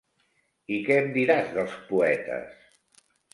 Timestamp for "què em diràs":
0.87-1.51